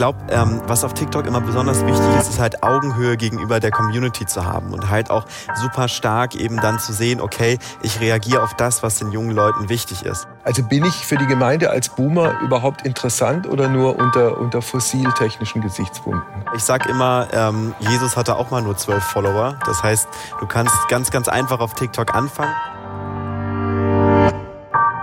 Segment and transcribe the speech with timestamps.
[0.00, 4.24] glaube, ähm, was auf TikTok immer besonders wichtig ist, ist halt Augenhöhe gegenüber der Community
[4.24, 5.26] zu haben und halt auch
[5.56, 9.68] super stark eben dann zu sehen, okay, ich reagiere auf das, was den jungen Leuten
[9.68, 10.26] wichtig ist.
[10.42, 15.60] Also bin ich für die Gemeinde als Boomer überhaupt interessant oder nur unter, unter fossiltechnischen
[15.60, 16.44] Gesichtspunkten?
[16.56, 19.58] Ich sag immer, ähm, Jesus hatte auch mal nur zwölf Follower.
[19.66, 20.08] Das heißt,
[20.40, 22.54] du kannst ganz, ganz einfach auf TikTok anfangen.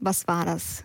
[0.00, 0.82] Was war das?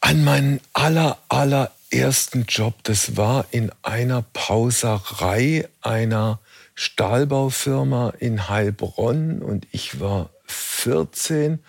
[0.00, 2.74] An meinen aller, allerersten Job.
[2.82, 6.38] Das war in einer Pauserei einer
[6.74, 11.60] Stahlbaufirma in Heilbronn und ich war 14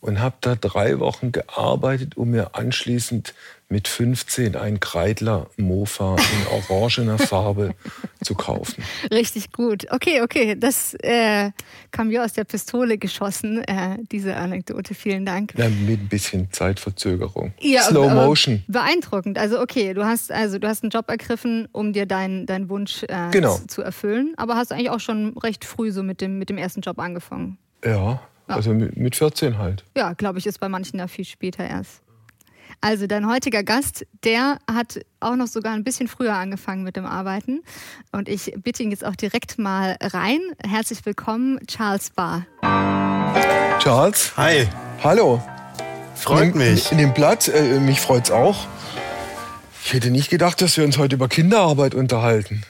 [0.00, 3.34] und habe da drei Wochen gearbeitet, um mir anschließend
[3.70, 7.74] mit 15 ein Kreidler Mofa in orangener Farbe
[8.22, 8.82] zu kaufen.
[9.12, 9.86] Richtig gut.
[9.90, 11.52] Okay, okay, das äh,
[11.92, 14.94] kam mir aus der Pistole geschossen, äh, diese Anekdote.
[14.94, 15.54] Vielen Dank.
[15.56, 17.52] Ja, mit ein bisschen Zeitverzögerung.
[17.60, 18.64] Ja, Slow Motion.
[18.66, 19.38] Beeindruckend.
[19.38, 23.04] Also okay, du hast also du hast einen Job ergriffen, um dir deinen dein Wunsch
[23.04, 23.56] äh, genau.
[23.68, 26.80] zu, erfüllen, aber hast eigentlich auch schon recht früh so mit dem mit dem ersten
[26.80, 27.56] Job angefangen.
[27.84, 28.20] Ja,
[28.54, 29.84] also mit 14 halt.
[29.96, 32.02] Ja, glaube ich, ist bei manchen ja viel später erst.
[32.82, 37.04] Also dein heutiger Gast, der hat auch noch sogar ein bisschen früher angefangen mit dem
[37.04, 37.62] Arbeiten.
[38.10, 40.40] Und ich bitte ihn jetzt auch direkt mal rein.
[40.66, 42.46] Herzlich willkommen, Charles Barr.
[43.80, 44.34] Charles.
[44.36, 44.66] Hi.
[45.04, 45.42] Hallo.
[46.14, 46.90] Freut mich.
[46.90, 48.66] In, dem Blatt, äh, mich freut's auch.
[49.84, 52.62] Ich hätte nicht gedacht, dass wir uns heute über Kinderarbeit unterhalten.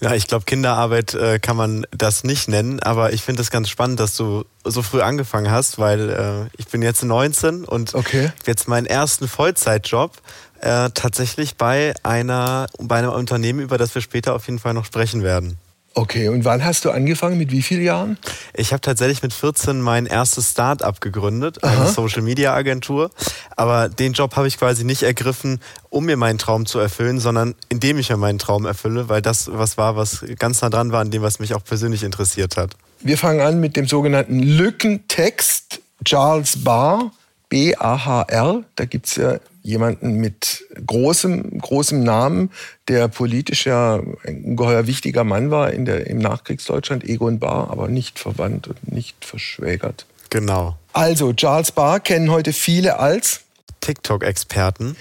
[0.00, 3.68] Ja, ich glaube, Kinderarbeit äh, kann man das nicht nennen, aber ich finde es ganz
[3.68, 8.32] spannend, dass du so früh angefangen hast, weil äh, ich bin jetzt 19 und okay.
[8.46, 10.12] jetzt meinen ersten Vollzeitjob
[10.60, 14.84] äh, tatsächlich bei einer bei einem Unternehmen, über das wir später auf jeden Fall noch
[14.84, 15.58] sprechen werden.
[15.98, 17.38] Okay, und wann hast du angefangen?
[17.38, 18.18] Mit wie vielen Jahren?
[18.52, 21.86] Ich habe tatsächlich mit 14 mein erstes Start-up gegründet, eine Aha.
[21.86, 23.10] Social-Media-Agentur.
[23.56, 25.58] Aber den Job habe ich quasi nicht ergriffen,
[25.88, 29.50] um mir meinen Traum zu erfüllen, sondern indem ich mir meinen Traum erfülle, weil das
[29.50, 32.76] was war, was ganz nah dran war an dem, was mich auch persönlich interessiert hat.
[33.00, 35.80] Wir fangen an mit dem sogenannten Lückentext.
[36.04, 37.10] Charles Barr,
[37.56, 38.64] B-A-H-R.
[38.74, 42.50] Da gibt es ja jemanden mit großem, großem Namen,
[42.86, 47.88] der politisch ja ein ungeheuer wichtiger Mann war in der, im Nachkriegsdeutschland, Egon Bahr, aber
[47.88, 50.04] nicht verwandt und nicht verschwägert.
[50.28, 50.76] Genau.
[50.92, 53.40] Also, Charles Bahr kennen heute viele als
[53.80, 54.94] TikTok-Experten.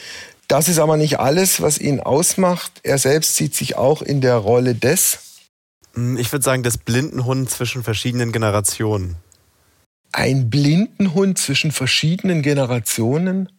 [0.48, 2.72] Das ist aber nicht alles, was ihn ausmacht.
[2.84, 5.18] Er selbst sieht sich auch in der Rolle des.
[5.96, 9.18] Hm, ich würde sagen, des Blindenhund zwischen verschiedenen Generationen.
[10.18, 13.50] Ein Blindenhund zwischen verschiedenen Generationen?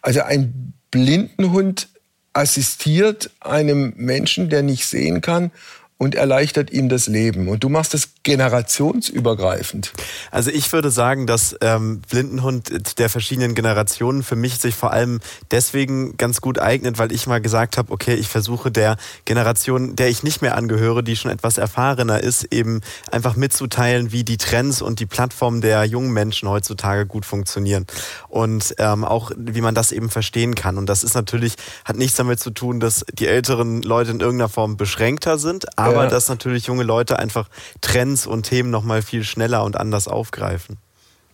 [0.00, 1.88] Also ein Blindenhund
[2.32, 5.50] assistiert einem Menschen, der nicht sehen kann
[5.98, 7.48] und erleichtert ihm das Leben.
[7.48, 9.92] Und du machst das generationsübergreifend.
[10.30, 15.20] Also ich würde sagen, dass ähm, Blindenhund der verschiedenen Generationen für mich sich vor allem
[15.50, 20.08] deswegen ganz gut eignet, weil ich mal gesagt habe, okay, ich versuche der Generation, der
[20.08, 22.80] ich nicht mehr angehöre, die schon etwas erfahrener ist, eben
[23.10, 27.86] einfach mitzuteilen, wie die Trends und die Plattformen der jungen Menschen heutzutage gut funktionieren.
[28.28, 30.78] Und ähm, auch, wie man das eben verstehen kann.
[30.78, 31.54] Und das ist natürlich,
[31.84, 36.04] hat nichts damit zu tun, dass die älteren Leute in irgendeiner Form beschränkter sind, aber
[36.04, 36.10] ja.
[36.10, 37.48] dass natürlich junge Leute einfach
[37.80, 40.78] Trends und Themen noch mal viel schneller und anders aufgreifen.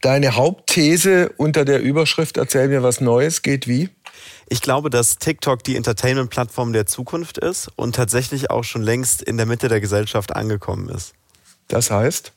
[0.00, 3.88] Deine Hauptthese unter der Überschrift Erzähl mir was Neues geht wie?
[4.48, 9.38] Ich glaube, dass TikTok die Entertainment-Plattform der Zukunft ist und tatsächlich auch schon längst in
[9.38, 11.15] der Mitte der Gesellschaft angekommen ist.
[11.69, 12.32] Das heißt?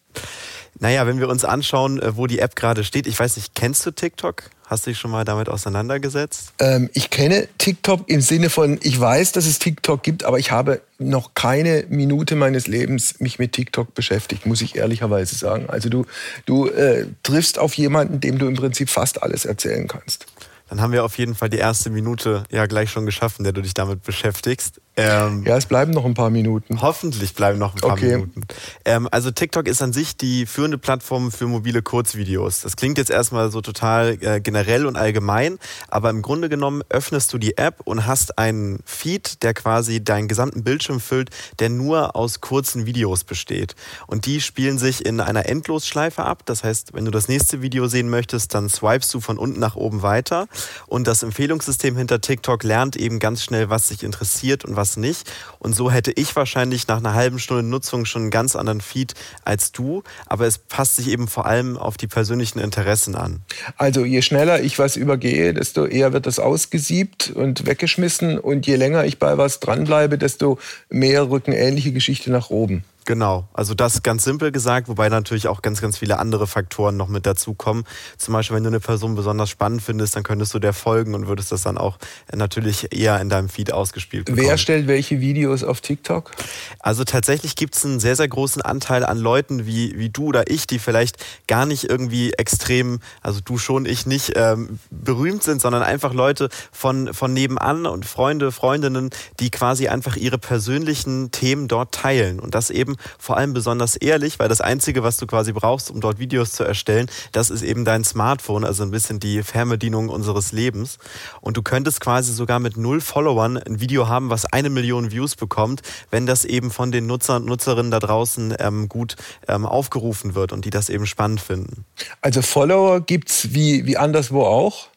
[0.80, 3.86] Naja, wenn wir uns anschauen, äh, wo die App gerade steht, ich weiß nicht, kennst
[3.86, 4.44] du TikTok?
[4.68, 6.54] Hast du dich schon mal damit auseinandergesetzt?
[6.60, 10.52] Ähm, ich kenne TikTok im Sinne von, ich weiß, dass es TikTok gibt, aber ich
[10.52, 15.70] habe noch keine Minute meines Lebens mich mit TikTok beschäftigt, muss ich ehrlicherweise sagen.
[15.70, 16.06] Also du,
[16.46, 20.26] du äh, triffst auf jemanden, dem du im Prinzip fast alles erzählen kannst.
[20.70, 23.62] Dann haben wir auf jeden Fall die erste Minute ja gleich schon geschaffen, der du
[23.62, 24.82] dich damit beschäftigst.
[25.00, 26.82] Ähm, ja, es bleiben noch ein paar Minuten.
[26.82, 28.18] Hoffentlich bleiben noch ein paar okay.
[28.18, 28.42] Minuten.
[28.84, 32.62] Ähm, also TikTok ist an sich die führende Plattform für mobile Kurzvideos.
[32.62, 37.32] Das klingt jetzt erstmal so total äh, generell und allgemein, aber im Grunde genommen öffnest
[37.32, 41.30] du die App und hast einen Feed, der quasi deinen gesamten Bildschirm füllt,
[41.60, 43.76] der nur aus kurzen Videos besteht.
[44.08, 46.42] Und die spielen sich in einer Endlosschleife ab.
[46.46, 49.76] Das heißt, wenn du das nächste Video sehen möchtest, dann swipest du von unten nach
[49.76, 50.48] oben weiter.
[50.88, 54.98] Und das Empfehlungssystem hinter TikTok lernt eben ganz schnell, was dich interessiert und was was
[54.98, 55.30] nicht.
[55.60, 59.14] Und so hätte ich wahrscheinlich nach einer halben Stunde Nutzung schon einen ganz anderen Feed
[59.44, 60.04] als du.
[60.26, 63.42] Aber es passt sich eben vor allem auf die persönlichen Interessen an.
[63.76, 68.40] Also je schneller ich was übergehe, desto eher wird das ausgesiebt und weggeschmissen.
[68.40, 70.58] Und je länger ich bei was dranbleibe, desto
[70.90, 72.84] mehr rücken ähnliche Geschichte nach oben.
[73.08, 77.08] Genau, also das ganz simpel gesagt, wobei natürlich auch ganz, ganz viele andere Faktoren noch
[77.08, 77.86] mit dazukommen.
[78.18, 81.26] Zum Beispiel, wenn du eine Person besonders spannend findest, dann könntest du der folgen und
[81.26, 82.00] würdest das dann auch
[82.36, 84.46] natürlich eher in deinem Feed ausgespielt bekommen.
[84.46, 86.32] Wer stellt welche Videos auf TikTok?
[86.80, 90.52] Also tatsächlich gibt es einen sehr, sehr großen Anteil an Leuten wie, wie du oder
[90.52, 91.16] ich, die vielleicht
[91.48, 96.50] gar nicht irgendwie extrem, also du schon, ich nicht, ähm, berühmt sind, sondern einfach Leute
[96.74, 102.54] von, von nebenan und Freunde, Freundinnen, die quasi einfach ihre persönlichen Themen dort teilen und
[102.54, 106.20] das eben vor allem besonders ehrlich, weil das Einzige, was du quasi brauchst, um dort
[106.20, 110.98] Videos zu erstellen, das ist eben dein Smartphone, also ein bisschen die Fernbedienung unseres Lebens.
[111.42, 115.36] Und du könntest quasi sogar mit null Followern ein Video haben, was eine Million Views
[115.36, 119.16] bekommt, wenn das eben von den Nutzer und Nutzerinnen da draußen ähm, gut
[119.48, 121.86] ähm, aufgerufen wird und die das eben spannend finden.
[122.22, 124.88] Also Follower gibt's wie, wie anderswo auch?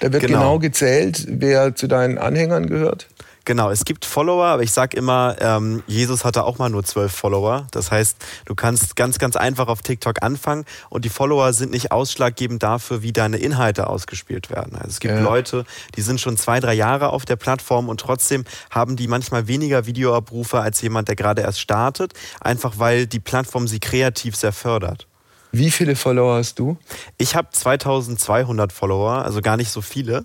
[0.00, 0.38] Da wird genau.
[0.38, 3.08] genau gezählt, wer zu deinen Anhängern gehört?
[3.50, 7.10] Genau, es gibt Follower, aber ich sage immer, ähm, Jesus hatte auch mal nur zwölf
[7.10, 7.66] Follower.
[7.72, 11.90] Das heißt, du kannst ganz, ganz einfach auf TikTok anfangen und die Follower sind nicht
[11.90, 14.76] ausschlaggebend dafür, wie deine Inhalte ausgespielt werden.
[14.76, 15.20] Also es gibt ja.
[15.20, 15.64] Leute,
[15.96, 19.84] die sind schon zwei, drei Jahre auf der Plattform und trotzdem haben die manchmal weniger
[19.84, 25.08] Videoabrufe als jemand, der gerade erst startet, einfach weil die Plattform sie kreativ sehr fördert.
[25.52, 26.76] Wie viele Follower hast du?
[27.18, 30.24] Ich habe 2200 Follower, also gar nicht so viele.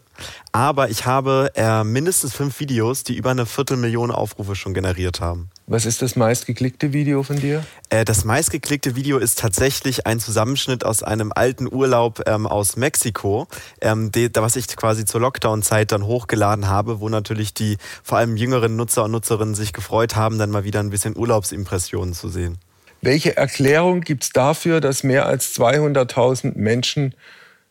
[0.51, 5.50] Aber ich habe äh, mindestens fünf Videos, die über eine Viertelmillion Aufrufe schon generiert haben.
[5.66, 7.66] Was ist das meistgeklickte Video von dir?
[7.89, 13.48] Äh, das meistgeklickte Video ist tatsächlich ein Zusammenschnitt aus einem alten Urlaub ähm, aus Mexiko,
[13.81, 18.38] ähm, die, was ich quasi zur Lockdown-Zeit dann hochgeladen habe, wo natürlich die vor allem
[18.38, 22.60] jüngeren Nutzer und Nutzerinnen sich gefreut haben, dann mal wieder ein bisschen Urlaubsimpressionen zu sehen.
[23.02, 27.14] Welche Erklärung gibt es dafür, dass mehr als 200.000 Menschen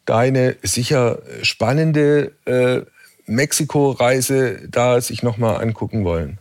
[0.05, 2.83] deine sicher spannende äh,
[3.27, 6.39] Mexiko-Reise da sich nochmal angucken wollen?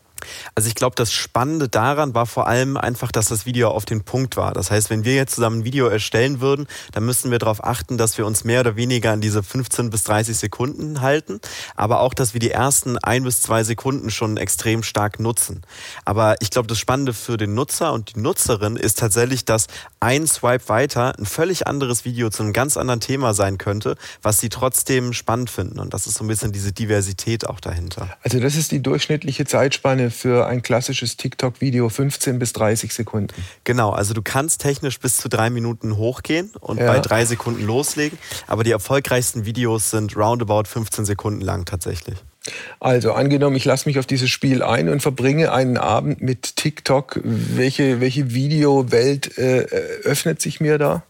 [0.56, 4.04] Also ich glaube, das Spannende daran war vor allem einfach, dass das Video auf den
[4.04, 4.54] Punkt war.
[4.54, 7.98] Das heißt, wenn wir jetzt zusammen ein Video erstellen würden, dann müssten wir darauf achten,
[7.98, 11.40] dass wir uns mehr oder weniger an diese 15 bis 30 Sekunden halten,
[11.76, 15.62] aber auch, dass wir die ersten ein bis zwei Sekunden schon extrem stark nutzen.
[16.06, 19.68] Aber ich glaube, das Spannende für den Nutzer und die Nutzerin ist tatsächlich, dass
[20.00, 24.40] ein Swipe weiter ein völlig anderes Video zu einem ganz anderen Thema sein könnte, was
[24.40, 25.80] sie trotzdem spannend finden.
[25.80, 28.10] Und das ist so ein bisschen diese Diversität auch dahinter.
[28.22, 33.34] Also das ist die durchschnittliche Zeitspanne für ein klassisches TikTok-Video 15 bis 30 Sekunden.
[33.64, 36.88] Genau, also du kannst technisch bis zu drei Minuten hochgehen und ja.
[36.88, 38.18] bei drei Sekunden loslegen,
[38.48, 42.18] aber die erfolgreichsten Videos sind roundabout 15 Sekunden lang tatsächlich.
[42.80, 47.22] Also angenommen, ich lasse mich auf dieses Spiel ein und verbringe einen Abend mit TikTok.
[47.24, 49.62] Welche, welche Videowelt äh,
[50.04, 51.04] öffnet sich mir da?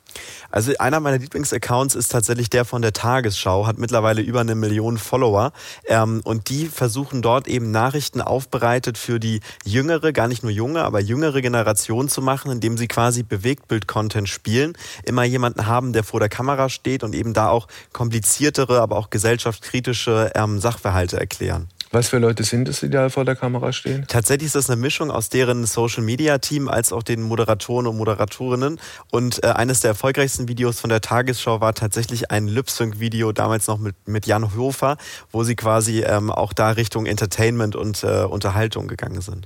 [0.52, 4.98] Also einer meiner Lieblingsaccounts ist tatsächlich der von der Tagesschau, hat mittlerweile über eine Million
[4.98, 5.52] Follower.
[5.88, 10.84] Ähm, und die versuchen dort eben Nachrichten aufbereitet für die jüngere, gar nicht nur junge,
[10.84, 14.78] aber jüngere Generation zu machen, indem sie quasi Bewegtbild-Content spielen.
[15.06, 19.10] Immer jemanden haben, der vor der Kamera steht und eben da auch kompliziertere, aber auch
[19.10, 21.68] gesellschaftskritische ähm, Sachverhalte erklären.
[21.94, 24.06] Was für Leute sind es, die da vor der Kamera stehen?
[24.08, 27.98] Tatsächlich ist das eine Mischung aus deren Social Media Team als auch den Moderatoren und
[27.98, 28.80] Moderatorinnen.
[29.12, 33.78] Und äh, eines der erfolgreichsten Videos von der Tagesschau war tatsächlich ein Lip-Sync-Video, damals noch
[33.78, 34.98] mit, mit Jan Hofer,
[35.32, 39.46] wo sie quasi ähm, auch da Richtung Entertainment und äh, Unterhaltung gegangen sind.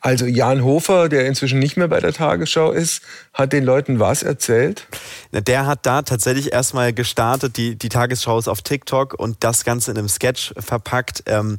[0.00, 3.02] Also Jan Hofer, der inzwischen nicht mehr bei der Tagesschau ist,
[3.34, 4.86] hat den Leuten was erzählt?
[5.32, 9.90] Der hat da tatsächlich erstmal gestartet, die, die Tagesschau ist auf TikTok und das Ganze
[9.90, 11.24] in einem Sketch verpackt.
[11.26, 11.58] Ähm,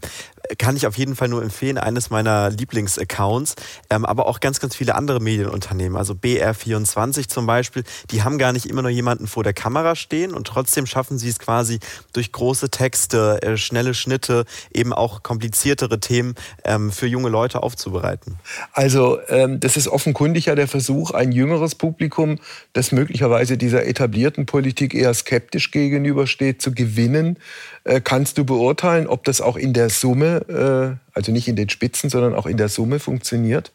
[0.57, 3.55] kann ich auf jeden Fall nur empfehlen, eines meiner Lieblingsaccounts,
[3.89, 8.53] ähm, aber auch ganz, ganz viele andere Medienunternehmen, also BR24 zum Beispiel, die haben gar
[8.53, 11.79] nicht immer nur jemanden vor der Kamera stehen und trotzdem schaffen sie es quasi
[12.13, 18.39] durch große Texte, äh, schnelle Schnitte, eben auch kompliziertere Themen ähm, für junge Leute aufzubereiten.
[18.73, 22.39] Also ähm, das ist offenkundig ja der Versuch, ein jüngeres Publikum,
[22.73, 27.37] das möglicherweise dieser etablierten Politik eher skeptisch gegenübersteht, zu gewinnen.
[27.83, 31.69] Äh, kannst du beurteilen, ob das auch in der Summe, äh, also nicht in den
[31.69, 33.71] Spitzen, sondern auch in der Summe funktioniert?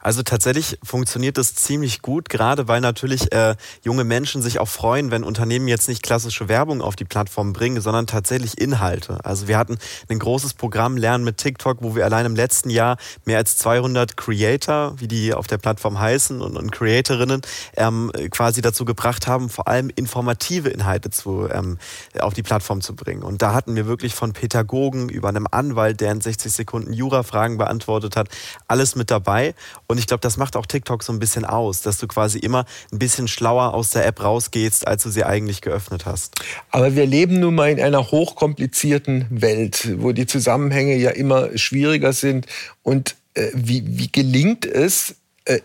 [0.00, 5.10] Also tatsächlich funktioniert das ziemlich gut, gerade weil natürlich äh, junge Menschen sich auch freuen,
[5.10, 9.24] wenn Unternehmen jetzt nicht klassische Werbung auf die Plattform bringen, sondern tatsächlich Inhalte.
[9.24, 9.78] Also wir hatten
[10.08, 14.16] ein großes Programm Lernen mit TikTok, wo wir allein im letzten Jahr mehr als 200
[14.16, 17.42] Creator, wie die auf der Plattform heißen, und, und Creatorinnen
[17.76, 21.78] ähm, quasi dazu gebracht haben, vor allem informative Inhalte zu, ähm,
[22.18, 23.22] auf die Plattform zu bringen.
[23.22, 26.92] Und da hatten wir wirklich von Pädagogen über einem Anwalt, der in 60 Sekunden Sekunden
[26.92, 28.28] Jura-Fragen beantwortet hat.
[28.68, 29.54] Alles mit dabei.
[29.86, 32.64] Und ich glaube, das macht auch TikTok so ein bisschen aus, dass du quasi immer
[32.92, 36.34] ein bisschen schlauer aus der App rausgehst, als du sie eigentlich geöffnet hast.
[36.70, 42.12] Aber wir leben nun mal in einer hochkomplizierten Welt, wo die Zusammenhänge ja immer schwieriger
[42.12, 42.46] sind.
[42.82, 45.16] Und äh, wie, wie gelingt es,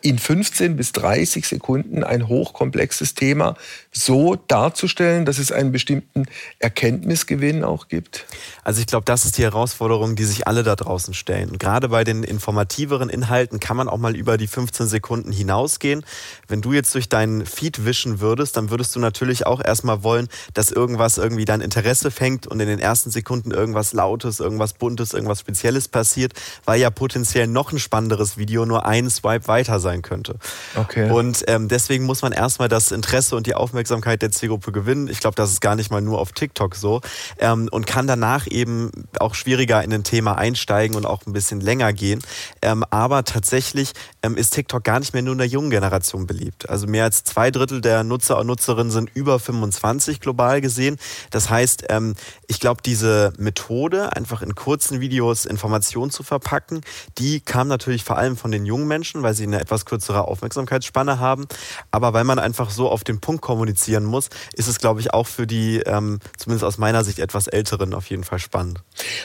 [0.01, 3.55] in 15 bis 30 Sekunden ein hochkomplexes Thema
[3.91, 6.25] so darzustellen, dass es einen bestimmten
[6.59, 8.25] Erkenntnisgewinn auch gibt?
[8.65, 11.51] Also ich glaube, das ist die Herausforderung, die sich alle da draußen stellen.
[11.51, 16.03] Und gerade bei den informativeren Inhalten kann man auch mal über die 15 Sekunden hinausgehen.
[16.49, 20.27] Wenn du jetzt durch deinen Feed wischen würdest, dann würdest du natürlich auch erstmal wollen,
[20.53, 25.13] dass irgendwas irgendwie dein Interesse fängt und in den ersten Sekunden irgendwas Lautes, irgendwas Buntes,
[25.13, 26.33] irgendwas Spezielles passiert,
[26.65, 30.35] weil ja potenziell noch ein spannenderes Video nur einen Swipe weiter Beta sein könnte.
[30.75, 31.11] Okay.
[31.11, 35.07] Und ähm, deswegen muss man erstmal das Interesse und die Aufmerksamkeit der Zielgruppe gewinnen.
[35.07, 37.01] Ich glaube, das ist gar nicht mal nur auf TikTok so.
[37.39, 41.61] Ähm, und kann danach eben auch schwieriger in ein Thema einsteigen und auch ein bisschen
[41.61, 42.21] länger gehen.
[42.61, 46.69] Ähm, aber tatsächlich ähm, ist TikTok gar nicht mehr nur in der jungen Generation beliebt.
[46.69, 50.97] Also mehr als zwei Drittel der Nutzer und Nutzerinnen sind über 25 global gesehen.
[51.31, 52.15] Das heißt, ähm,
[52.47, 56.81] ich glaube, diese Methode, einfach in kurzen Videos Informationen zu verpacken,
[57.17, 61.19] die kam natürlich vor allem von den jungen Menschen, weil sie eine etwas kürzere Aufmerksamkeitsspanne
[61.19, 61.47] haben.
[61.91, 65.27] Aber weil man einfach so auf den Punkt kommunizieren muss, ist es, glaube ich, auch
[65.27, 68.81] für die, ähm, zumindest aus meiner Sicht, etwas Älteren auf jeden Fall spannend.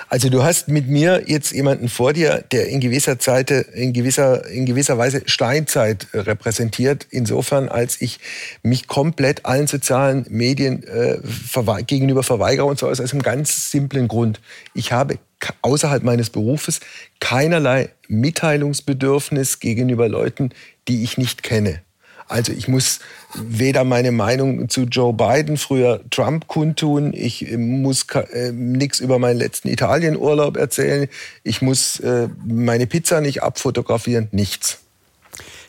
[0.08, 4.46] Also du hast mit mir jetzt jemanden vor dir, der in gewisser Zeit, in gewisser,
[4.46, 8.20] in gewisser Weise Steinzeit repräsentiert, insofern als ich
[8.62, 14.08] mich komplett allen sozialen Medien äh, verwe gegenüber verweigere und zwar aus einem ganz simplen
[14.08, 14.40] Grund.
[14.74, 15.18] Ich habe
[15.62, 16.80] außerhalb meines Berufes
[17.20, 20.50] keinerlei Mitteilungsbedürfnis gegenüber Leuten,
[20.88, 21.83] die ich nicht kenne.
[22.28, 23.00] Also ich muss
[23.34, 27.12] weder meine Meinung zu Joe Biden, früher Trump, kundtun.
[27.12, 31.08] Ich äh, muss äh, nichts über meinen letzten Italienurlaub erzählen.
[31.42, 34.28] Ich muss äh, meine Pizza nicht abfotografieren.
[34.32, 34.78] Nichts.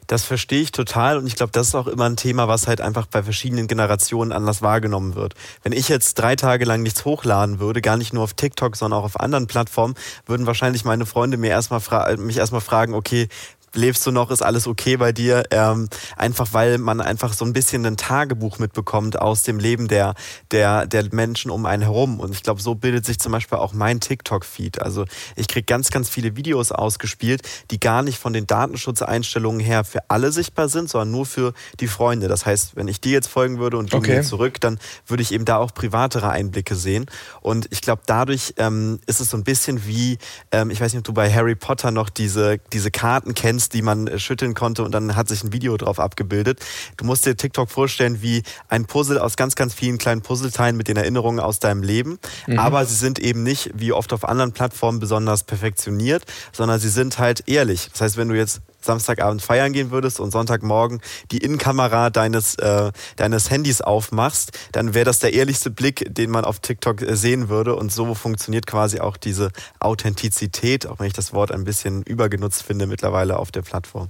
[0.07, 2.79] Das verstehe ich total und ich glaube, das ist auch immer ein Thema, was halt
[2.79, 5.33] einfach bei verschiedenen Generationen anders wahrgenommen wird.
[5.63, 8.99] Wenn ich jetzt drei Tage lang nichts hochladen würde, gar nicht nur auf TikTok, sondern
[8.99, 9.95] auch auf anderen Plattformen,
[10.27, 11.81] würden wahrscheinlich meine Freunde mir erstmal
[12.17, 13.29] mich erstmal fragen, okay,
[13.75, 15.43] lebst du noch, ist alles okay bei dir?
[15.51, 20.15] Ähm, einfach weil man einfach so ein bisschen ein Tagebuch mitbekommt aus dem Leben der,
[20.51, 22.19] der, der Menschen um einen herum.
[22.19, 24.81] Und ich glaube, so bildet sich zum Beispiel auch mein TikTok-Feed.
[24.81, 25.05] Also
[25.35, 27.41] ich kriege ganz, ganz viele Videos ausgespielt,
[27.71, 31.87] die gar nicht von den Datenschutzeinstellungen her für alle sichtbar sind, sondern nur für die
[31.87, 32.27] Freunde.
[32.27, 34.17] Das heißt, wenn ich dir jetzt folgen würde und du okay.
[34.17, 37.05] mir zurück, dann würde ich eben da auch privatere Einblicke sehen.
[37.41, 40.17] Und ich glaube, dadurch ähm, ist es so ein bisschen wie,
[40.51, 43.69] ähm, ich weiß nicht, ob du bei Harry Potter noch diese, diese Karten kennst, Buttons,
[43.69, 46.59] die man äh, schütteln konnte und dann hat sich ein Video drauf abgebildet.
[46.97, 50.87] Du musst dir TikTok vorstellen wie ein Puzzle aus ganz, ganz vielen kleinen Puzzleteilen mit
[50.87, 52.19] den Erinnerungen aus deinem Leben.
[52.47, 52.59] Mhm.
[52.59, 57.19] Aber sie sind eben nicht wie oft auf anderen Plattformen besonders perfektioniert, sondern sie sind
[57.19, 57.89] halt ehrlich.
[57.91, 61.01] Das heißt, wenn du jetzt Samstagabend feiern gehen würdest und Sonntagmorgen
[61.31, 66.45] die Innenkamera deines, äh, deines Handys aufmachst, dann wäre das der ehrlichste Blick, den man
[66.45, 67.75] auf TikTok äh, sehen würde.
[67.75, 69.49] Und so funktioniert quasi auch diese
[69.79, 74.09] Authentizität, auch wenn ich das Wort ein bisschen übergenutzt finde mittlerweile auf der Plattform.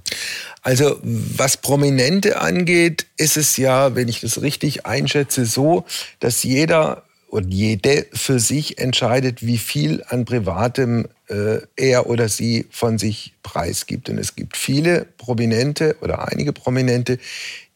[0.62, 5.86] Also was Prominente angeht, ist es ja, wenn ich das richtig einschätze, so,
[6.20, 12.68] dass jeder und jede für sich entscheidet, wie viel an Privatem äh, er oder sie
[12.70, 14.10] von sich preisgibt.
[14.10, 17.18] Und es gibt viele Prominente oder einige Prominente,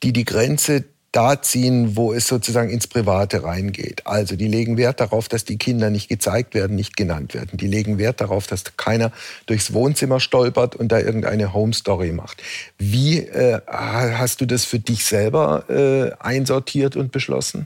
[0.03, 4.05] die die Grenze da ziehen, wo es sozusagen ins Private reingeht.
[4.05, 7.57] Also die legen Wert darauf, dass die Kinder nicht gezeigt werden, nicht genannt werden.
[7.57, 9.11] Die legen Wert darauf, dass keiner
[9.47, 12.43] durchs Wohnzimmer stolpert und da irgendeine Home Story macht.
[12.77, 17.65] Wie äh, hast du das für dich selber äh, einsortiert und beschlossen?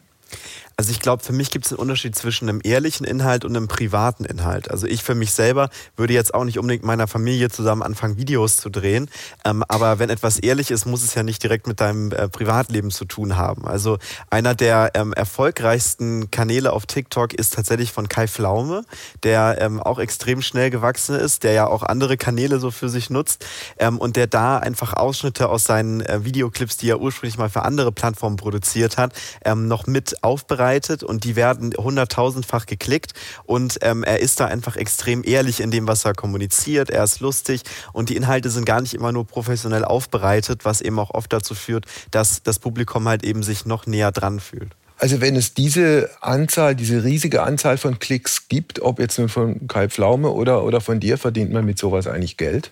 [0.75, 3.67] Also ich glaube, für mich gibt es einen Unterschied zwischen einem ehrlichen Inhalt und einem
[3.67, 4.71] privaten Inhalt.
[4.71, 8.57] Also ich für mich selber würde jetzt auch nicht unbedingt meiner Familie zusammen anfangen, Videos
[8.57, 9.09] zu drehen.
[9.45, 12.89] Ähm, aber wenn etwas ehrlich ist, muss es ja nicht direkt mit deinem äh, Privatleben
[12.89, 13.67] zu tun haben.
[13.67, 13.99] Also
[14.31, 18.83] einer der ähm, erfolgreichsten Kanäle auf TikTok ist tatsächlich von Kai Flaume,
[19.21, 23.11] der ähm, auch extrem schnell gewachsen ist, der ja auch andere Kanäle so für sich
[23.11, 23.45] nutzt
[23.77, 27.61] ähm, und der da einfach Ausschnitte aus seinen äh, Videoclips, die er ursprünglich mal für
[27.61, 29.13] andere Plattformen produziert hat,
[29.45, 33.13] ähm, noch mit aufbereitet vorbereitet und die werden hunderttausendfach geklickt
[33.45, 36.89] und ähm, er ist da einfach extrem ehrlich in dem, was er kommuniziert.
[36.89, 40.99] Er ist lustig und die Inhalte sind gar nicht immer nur professionell aufbereitet, was eben
[40.99, 44.71] auch oft dazu führt, dass das Publikum halt eben sich noch näher dran fühlt.
[44.97, 49.67] Also wenn es diese Anzahl, diese riesige Anzahl von Klicks gibt, ob jetzt nun von
[49.67, 52.71] Kai Pflaume oder, oder von dir, verdient man mit sowas eigentlich Geld?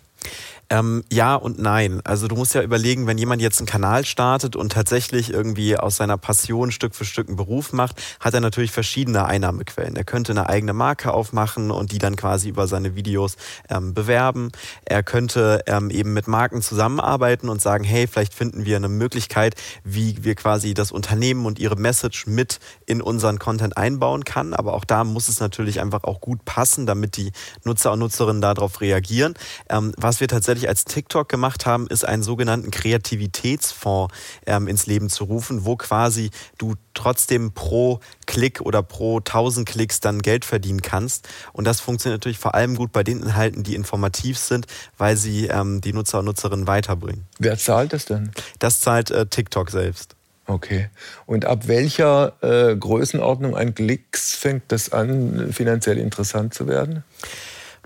[0.72, 2.00] Ähm, ja und nein.
[2.06, 5.98] Also du musst ja überlegen, wenn jemand jetzt einen Kanal startet und tatsächlich irgendwie aus
[5.98, 9.98] seiner Passion Stück für Stück einen Beruf macht, hat er natürlich verschiedene Einnahmequellen.
[9.98, 13.36] Er könnte eine eigene Marke aufmachen und die dann quasi über seine Videos
[13.70, 14.54] ähm, bewerben.
[14.86, 19.56] Er könnte ähm, eben mit Marken zusammenarbeiten und sagen, hey, vielleicht finden wir eine Möglichkeit,
[19.84, 24.54] wie wir quasi das Unternehmen und ihre Message mit in unseren Content einbauen kann.
[24.54, 27.34] Aber auch da muss es natürlich einfach auch gut passen, damit die
[27.66, 29.34] Nutzer und Nutzerinnen darauf reagieren.
[29.70, 34.14] Ähm, was wir tatsächlich als TikTok gemacht haben, ist einen sogenannten Kreativitätsfonds
[34.46, 40.00] ähm, ins Leben zu rufen, wo quasi du trotzdem pro Klick oder pro 1000 Klicks
[40.00, 41.28] dann Geld verdienen kannst.
[41.54, 45.48] Und das funktioniert natürlich vor allem gut bei den Inhalten, die informativ sind, weil sie
[45.48, 47.26] ähm, die Nutzer und Nutzerinnen weiterbringen.
[47.40, 48.32] Wer zahlt das denn?
[48.60, 50.16] Das zahlt äh, TikTok selbst.
[50.48, 50.90] Okay.
[51.26, 57.04] Und ab welcher äh, Größenordnung an Klicks fängt das an, finanziell interessant zu werden?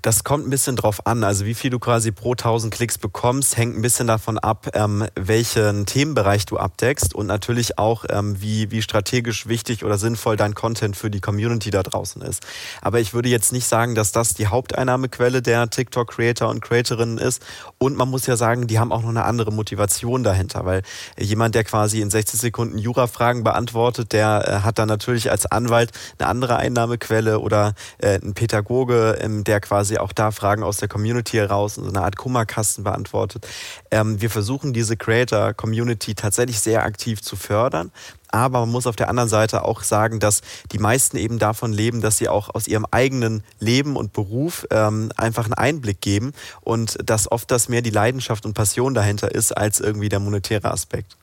[0.01, 1.23] Das kommt ein bisschen drauf an.
[1.23, 5.05] Also wie viel du quasi pro 1000 Klicks bekommst, hängt ein bisschen davon ab, ähm,
[5.15, 10.53] welchen Themenbereich du abdeckst und natürlich auch, ähm, wie, wie strategisch wichtig oder sinnvoll dein
[10.53, 12.45] Content für die Community da draußen ist.
[12.81, 17.43] Aber ich würde jetzt nicht sagen, dass das die Haupteinnahmequelle der TikTok-Creator und Creatorinnen ist.
[17.79, 20.83] Und man muss ja sagen, die haben auch noch eine andere Motivation dahinter, weil
[21.17, 25.91] jemand, der quasi in 60 Sekunden Jura-Fragen beantwortet, der äh, hat dann natürlich als Anwalt
[26.19, 30.77] eine andere Einnahmequelle oder äh, ein Pädagoge, ähm, der quasi quasi auch da Fragen aus
[30.77, 33.45] der Community heraus und so eine Art Kummerkasten beantwortet.
[33.91, 37.91] Ähm, wir versuchen diese Creator-Community tatsächlich sehr aktiv zu fördern.
[38.29, 42.01] Aber man muss auf der anderen Seite auch sagen, dass die meisten eben davon leben,
[42.01, 46.97] dass sie auch aus ihrem eigenen Leben und Beruf ähm, einfach einen Einblick geben und
[47.07, 51.15] dass oft das mehr die Leidenschaft und Passion dahinter ist als irgendwie der monetäre Aspekt.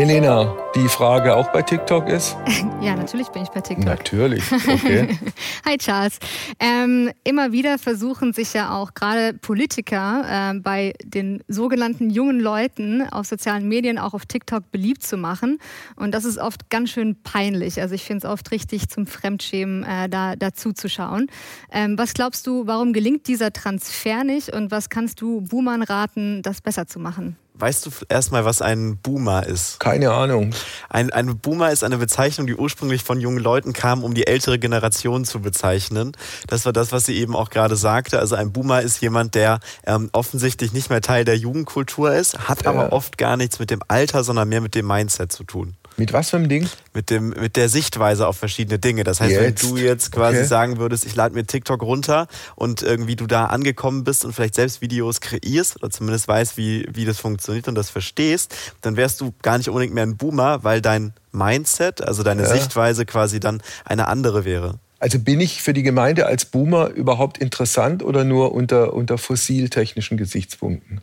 [0.00, 2.34] Helena, die Frage auch bei TikTok ist?
[2.80, 3.84] ja, natürlich bin ich bei TikTok.
[3.84, 5.18] Natürlich, okay.
[5.66, 6.18] Hi Charles.
[6.58, 13.06] Ähm, immer wieder versuchen sich ja auch gerade Politiker äh, bei den sogenannten jungen Leuten
[13.10, 15.58] auf sozialen Medien, auch auf TikTok beliebt zu machen.
[15.96, 17.78] Und das ist oft ganz schön peinlich.
[17.82, 21.26] Also ich finde es oft richtig zum Fremdschämen, äh, da dazu zu schauen.
[21.70, 26.40] Ähm, was glaubst du, warum gelingt dieser Transfer nicht und was kannst du Boomern raten,
[26.40, 27.36] das besser zu machen?
[27.60, 29.78] Weißt du erstmal, was ein Boomer ist?
[29.80, 30.54] Keine Ahnung.
[30.88, 34.58] Ein, ein Boomer ist eine Bezeichnung, die ursprünglich von jungen Leuten kam, um die ältere
[34.58, 36.12] Generation zu bezeichnen.
[36.46, 38.18] Das war das, was sie eben auch gerade sagte.
[38.18, 42.64] Also ein Boomer ist jemand, der ähm, offensichtlich nicht mehr Teil der Jugendkultur ist, hat
[42.64, 42.70] ja.
[42.70, 45.76] aber oft gar nichts mit dem Alter, sondern mehr mit dem Mindset zu tun.
[46.00, 46.66] Mit was für einem Ding?
[46.94, 49.04] Mit, dem, mit der Sichtweise auf verschiedene Dinge.
[49.04, 49.62] Das heißt, jetzt?
[49.62, 50.46] wenn du jetzt quasi okay.
[50.46, 54.54] sagen würdest, ich lade mir TikTok runter und irgendwie du da angekommen bist und vielleicht
[54.54, 59.20] selbst Videos kreierst oder zumindest weißt, wie, wie das funktioniert und das verstehst, dann wärst
[59.20, 62.48] du gar nicht unbedingt mehr ein Boomer, weil dein Mindset, also deine ja.
[62.48, 64.78] Sichtweise quasi dann eine andere wäre.
[65.00, 70.16] Also bin ich für die Gemeinde als Boomer überhaupt interessant oder nur unter, unter fossiltechnischen
[70.16, 71.02] Gesichtspunkten?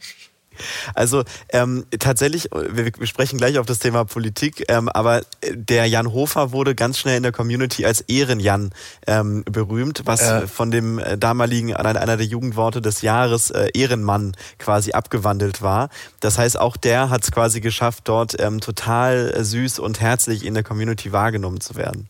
[0.94, 6.12] Also ähm, tatsächlich, wir, wir sprechen gleich auf das Thema Politik, ähm, aber der Jan
[6.12, 8.72] Hofer wurde ganz schnell in der Community als Ehrenjan
[9.06, 10.48] ähm, berühmt, was äh.
[10.48, 15.90] von dem äh, damaligen, einer, einer der Jugendworte des Jahres, äh, Ehrenmann quasi abgewandelt war.
[16.20, 20.54] Das heißt, auch der hat es quasi geschafft, dort ähm, total süß und herzlich in
[20.54, 22.08] der Community wahrgenommen zu werden.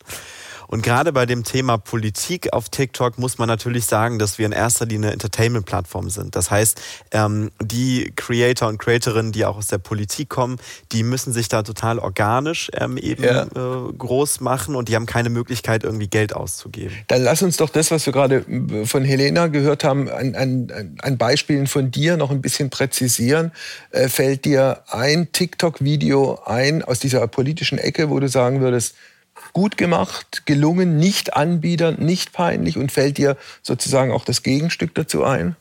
[0.68, 4.52] Und gerade bei dem Thema Politik auf TikTok muss man natürlich sagen, dass wir in
[4.52, 6.36] erster Linie Entertainment-Plattform sind.
[6.36, 10.58] Das heißt, ähm, die Creator und Creatorinnen, die auch aus der Politik kommen,
[10.92, 13.44] die müssen sich da total organisch ähm, eben ja.
[13.44, 16.96] äh, groß machen und die haben keine Möglichkeit, irgendwie Geld auszugeben.
[17.08, 20.98] Dann lass uns doch das, was wir gerade äh, von Helena gehört haben, an, an,
[21.02, 23.52] an Beispielen von dir noch ein bisschen präzisieren.
[23.92, 28.96] Äh, fällt dir ein TikTok-Video ein aus dieser politischen Ecke, wo du sagen würdest,
[29.58, 35.24] gut gemacht, gelungen, nicht anbiedernd, nicht peinlich und fällt dir sozusagen auch das Gegenstück dazu
[35.24, 35.56] ein?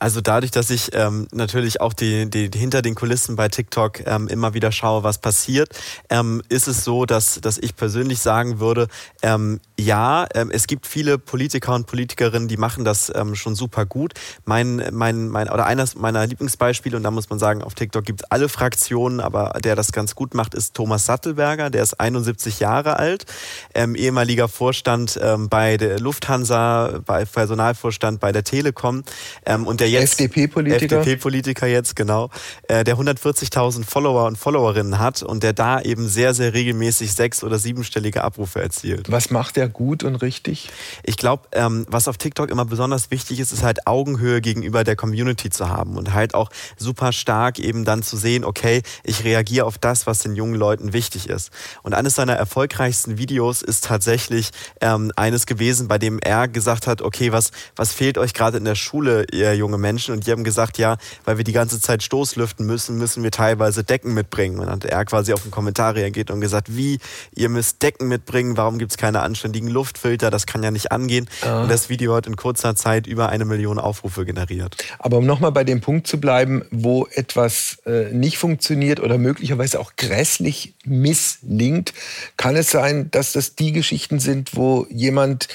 [0.00, 4.28] Also dadurch, dass ich ähm, natürlich auch die, die, hinter den Kulissen bei TikTok ähm,
[4.28, 8.88] immer wieder schaue, was passiert, ähm, ist es so, dass, dass ich persönlich sagen würde,
[9.20, 13.84] ähm, ja, ähm, es gibt viele Politiker und Politikerinnen, die machen das ähm, schon super
[13.84, 14.14] gut.
[14.46, 18.22] Mein, mein, mein, oder eines meiner Lieblingsbeispiele, und da muss man sagen, auf TikTok gibt
[18.22, 22.58] es alle Fraktionen, aber der das ganz gut macht, ist Thomas Sattelberger, der ist 71
[22.58, 23.26] Jahre alt,
[23.74, 29.02] ähm, ehemaliger Vorstand ähm, bei der Lufthansa, bei Personalvorstand bei der Telekom
[29.44, 30.98] ähm, und der jetzt FDP-Politiker.
[30.98, 32.30] FDP-Politiker jetzt, genau.
[32.68, 37.44] Äh, der 140.000 Follower und Followerinnen hat und der da eben sehr, sehr regelmäßig sechs-
[37.44, 39.10] oder siebenstellige Abrufe erzielt.
[39.10, 40.70] Was macht er gut und richtig?
[41.02, 44.96] Ich glaube, ähm, was auf TikTok immer besonders wichtig ist, ist halt Augenhöhe gegenüber der
[44.96, 49.66] Community zu haben und halt auch super stark eben dann zu sehen, okay, ich reagiere
[49.66, 51.50] auf das, was den jungen Leuten wichtig ist.
[51.82, 54.50] Und eines seiner erfolgreichsten Videos ist tatsächlich
[54.80, 58.64] ähm, eines gewesen, bei dem er gesagt hat, okay, was, was fehlt euch gerade in
[58.64, 61.80] der Schule, ihr junge von Menschen und die haben gesagt, ja, weil wir die ganze
[61.80, 64.58] Zeit Stoßlüften müssen, müssen wir teilweise Decken mitbringen.
[64.58, 66.98] Und dann hat er quasi auf den Kommentar reagiert und gesagt, wie,
[67.34, 71.28] ihr müsst Decken mitbringen, warum gibt es keine anständigen Luftfilter, das kann ja nicht angehen.
[71.42, 71.62] Ah.
[71.62, 74.76] Und das Video hat in kurzer Zeit über eine Million Aufrufe generiert.
[74.98, 79.80] Aber um nochmal bei dem Punkt zu bleiben, wo etwas äh, nicht funktioniert oder möglicherweise
[79.80, 81.92] auch grässlich misslingt,
[82.36, 85.48] kann es sein, dass das die Geschichten sind, wo jemand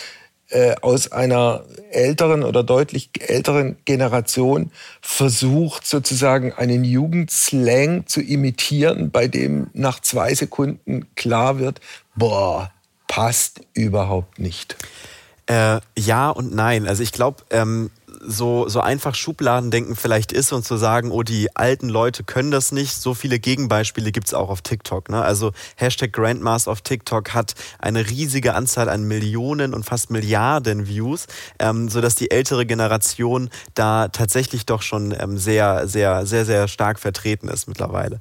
[0.56, 9.28] äh, aus einer älteren oder deutlich älteren Generation versucht, sozusagen einen Jugendslang zu imitieren, bei
[9.28, 11.82] dem nach zwei Sekunden klar wird,
[12.16, 12.72] boah,
[13.10, 14.78] passt überhaupt nicht.
[15.48, 16.88] Äh, ja und nein.
[16.88, 17.92] Also ich glaube, ähm,
[18.28, 22.72] so, so einfach Schubladendenken vielleicht ist und zu sagen, oh, die alten Leute können das
[22.72, 22.94] nicht.
[22.94, 25.10] So viele Gegenbeispiele gibt's auch auf TikTok.
[25.10, 25.22] Ne?
[25.22, 31.28] Also Hashtag Grandmas auf TikTok hat eine riesige Anzahl an Millionen und fast Milliarden Views,
[31.60, 37.00] ähm, sodass die ältere Generation da tatsächlich doch schon ähm, sehr, sehr, sehr, sehr stark
[37.00, 38.20] vertreten ist mittlerweile.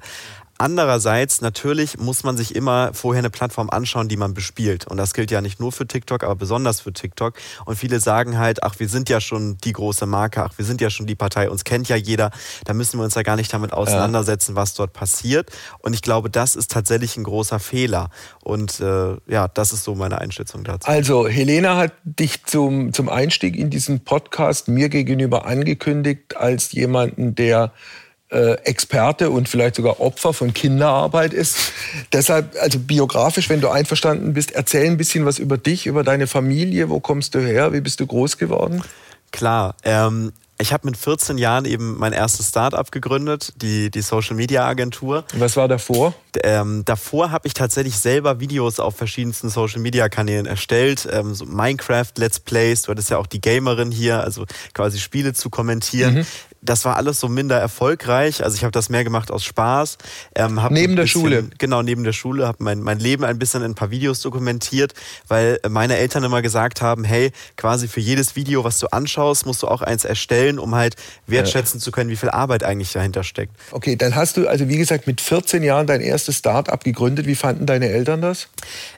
[0.57, 4.87] Andererseits, natürlich muss man sich immer vorher eine Plattform anschauen, die man bespielt.
[4.87, 7.33] Und das gilt ja nicht nur für TikTok, aber besonders für TikTok.
[7.65, 10.79] Und viele sagen halt, ach, wir sind ja schon die große Marke, ach, wir sind
[10.79, 12.31] ja schon die Partei, uns kennt ja jeder,
[12.63, 15.49] da müssen wir uns ja gar nicht damit auseinandersetzen, was dort passiert.
[15.79, 18.09] Und ich glaube, das ist tatsächlich ein großer Fehler.
[18.41, 20.87] Und äh, ja, das ist so meine Einschätzung dazu.
[20.87, 27.35] Also, Helena hat dich zum, zum Einstieg in diesen Podcast mir gegenüber angekündigt als jemanden,
[27.35, 27.73] der
[28.29, 31.57] Experte und vielleicht sogar Opfer von Kinderarbeit ist.
[32.11, 36.27] Deshalb, also biografisch, wenn du einverstanden bist, erzähl ein bisschen was über dich, über deine
[36.27, 36.89] Familie.
[36.89, 37.71] Wo kommst du her?
[37.71, 38.83] Wie bist du groß geworden?
[39.31, 39.75] Klar.
[39.83, 44.65] Ähm, ich habe mit 14 Jahren eben mein erstes Startup gegründet, die, die Social Media
[44.65, 45.25] Agentur.
[45.33, 46.13] Was war davor?
[46.43, 51.07] Ähm, davor habe ich tatsächlich selber Videos auf verschiedensten Social Media Kanälen erstellt.
[51.11, 55.33] Ähm, so Minecraft, Let's Plays, du hattest ja auch die Gamerin hier, also quasi Spiele
[55.33, 56.15] zu kommentieren.
[56.15, 56.25] Mhm
[56.65, 58.43] das war alles so minder erfolgreich.
[58.43, 59.97] Also ich habe das mehr gemacht aus Spaß.
[60.35, 61.49] Ähm, neben der bisschen, Schule?
[61.57, 62.47] Genau, neben der Schule.
[62.47, 64.93] Habe mein, mein Leben ein bisschen in ein paar Videos dokumentiert,
[65.27, 69.63] weil meine Eltern immer gesagt haben, hey, quasi für jedes Video, was du anschaust, musst
[69.63, 70.95] du auch eins erstellen, um halt
[71.27, 71.83] wertschätzen ja.
[71.83, 73.53] zu können, wie viel Arbeit eigentlich dahinter steckt.
[73.71, 77.27] Okay, dann hast du also wie gesagt mit 14 Jahren dein erstes Start-up gegründet.
[77.27, 78.47] Wie fanden deine Eltern das?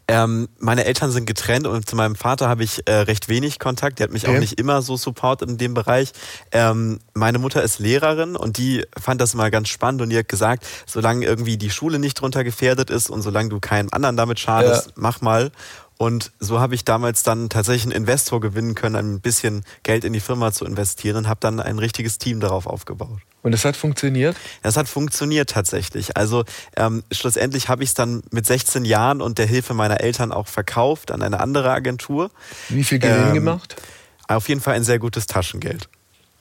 [0.09, 3.99] Ähm, meine Eltern sind getrennt und zu meinem Vater habe ich äh, recht wenig Kontakt.
[3.99, 4.37] Der hat mich okay.
[4.37, 6.13] auch nicht immer so supportet in dem Bereich.
[6.51, 10.29] Ähm, meine Mutter ist Lehrerin und die fand das immer ganz spannend und die hat
[10.29, 14.39] gesagt, solange irgendwie die Schule nicht drunter gefährdet ist und solange du keinen anderen damit
[14.39, 14.93] schadest, ja.
[14.95, 15.51] mach mal.
[15.97, 20.13] Und so habe ich damals dann tatsächlich einen Investor gewinnen können, ein bisschen Geld in
[20.13, 23.19] die Firma zu investieren und habe dann ein richtiges Team darauf aufgebaut.
[23.41, 24.35] Und das hat funktioniert?
[24.61, 26.15] Das hat funktioniert tatsächlich.
[26.17, 26.43] Also
[26.75, 30.47] ähm, schlussendlich habe ich es dann mit 16 Jahren und der Hilfe meiner Eltern auch
[30.47, 32.29] verkauft an eine andere Agentur.
[32.69, 33.81] Wie viel Gewinn ähm, gemacht?
[34.27, 35.89] Auf jeden Fall ein sehr gutes Taschengeld.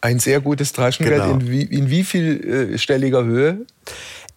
[0.01, 1.23] Ein sehr gutes Taschengeld.
[1.23, 1.35] Genau.
[1.35, 3.67] In, wie, in wie viel äh, stelliger Höhe?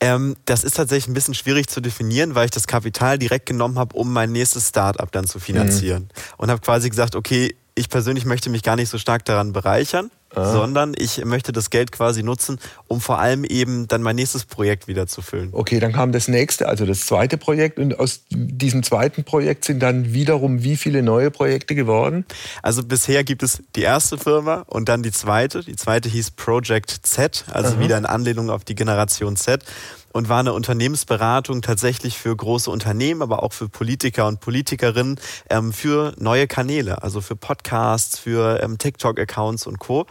[0.01, 3.77] Ähm, das ist tatsächlich ein bisschen schwierig zu definieren, weil ich das Kapital direkt genommen
[3.77, 6.03] habe, um mein nächstes Startup dann zu finanzieren.
[6.03, 6.33] Mhm.
[6.37, 10.11] Und habe quasi gesagt, okay, ich persönlich möchte mich gar nicht so stark daran bereichern,
[10.35, 10.51] ah.
[10.51, 14.87] sondern ich möchte das Geld quasi nutzen, um vor allem eben dann mein nächstes Projekt
[14.87, 15.49] wieder zu füllen.
[15.53, 19.79] Okay, dann kam das nächste, also das zweite Projekt und aus diesem zweiten Projekt sind
[19.79, 22.25] dann wiederum wie viele neue Projekte geworden?
[22.61, 25.63] Also bisher gibt es die erste Firma und dann die zweite.
[25.63, 27.79] Die zweite hieß Project Z, also Aha.
[27.79, 29.63] wieder in Anlehnung auf die Generation Z
[30.11, 35.19] und war eine Unternehmensberatung tatsächlich für große Unternehmen, aber auch für Politiker und Politikerinnen
[35.49, 40.05] ähm, für neue Kanäle, also für Podcasts, für ähm, TikTok-Accounts und Co.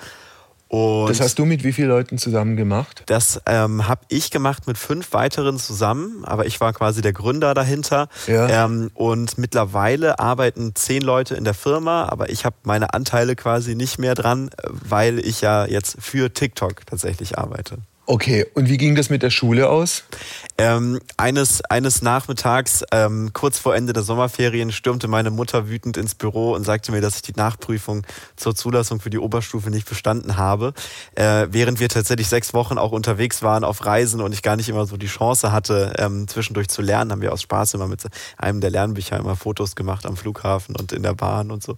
[0.69, 3.03] Und das hast du mit wie vielen Leuten zusammen gemacht?
[3.07, 7.55] Das ähm, habe ich gemacht mit fünf weiteren zusammen, aber ich war quasi der Gründer
[7.55, 8.09] dahinter.
[8.27, 8.67] Ja.
[8.67, 13.75] Ähm, und mittlerweile arbeiten zehn Leute in der Firma, aber ich habe meine Anteile quasi
[13.75, 17.79] nicht mehr dran, weil ich ja jetzt für TikTok tatsächlich arbeite.
[18.11, 20.05] Okay, und wie ging das mit der Schule aus?
[20.57, 26.15] Ähm, eines, eines Nachmittags, ähm, kurz vor Ende der Sommerferien, stürmte meine Mutter wütend ins
[26.15, 30.39] Büro und sagte mir, dass ich die Nachprüfung zur Zulassung für die Oberstufe nicht bestanden
[30.39, 30.73] habe.
[31.17, 34.71] Äh, während wir tatsächlich sechs Wochen auch unterwegs waren auf Reisen und ich gar nicht
[34.71, 38.01] immer so die Chance hatte, ähm, zwischendurch zu lernen, haben wir aus Spaß immer mit
[38.39, 41.77] einem der Lernbücher immer Fotos gemacht am Flughafen und in der Bahn und so.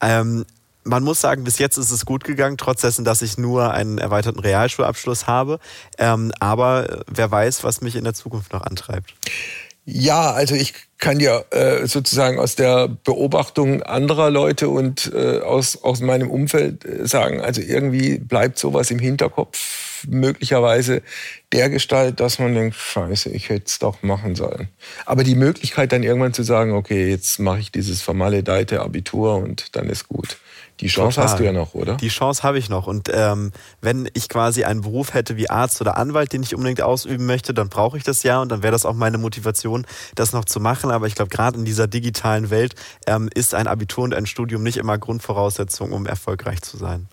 [0.00, 0.44] Ähm,
[0.84, 3.98] man muss sagen, bis jetzt ist es gut gegangen, trotz dessen, dass ich nur einen
[3.98, 5.58] erweiterten Realschulabschluss habe.
[5.98, 9.14] Ähm, aber wer weiß, was mich in der Zukunft noch antreibt.
[9.86, 15.82] Ja, also ich kann dir äh, sozusagen aus der Beobachtung anderer Leute und äh, aus,
[15.82, 21.02] aus meinem Umfeld äh, sagen, also irgendwie bleibt sowas im Hinterkopf möglicherweise
[21.52, 24.68] der Gestalt, dass man denkt, scheiße, ich hätte es doch machen sollen.
[25.06, 29.74] Aber die Möglichkeit dann irgendwann zu sagen, okay, jetzt mache ich dieses vermaledeite Abitur und
[29.74, 30.36] dann ist gut
[30.80, 31.30] Die Chance Total.
[31.30, 31.96] hast du ja noch, oder?
[31.96, 32.86] Die Chance habe ich noch.
[32.86, 36.82] Und ähm, wenn ich quasi einen Beruf hätte wie Arzt oder Anwalt, den ich unbedingt
[36.82, 40.32] ausüben möchte, dann brauche ich das ja und dann wäre das auch meine Motivation, das
[40.32, 40.90] noch zu machen.
[40.90, 42.74] Aber ich glaube, gerade in dieser digitalen Welt
[43.06, 47.08] ähm, ist ein Abitur und ein Studium nicht immer Grundvoraussetzung, um erfolgreich zu sein.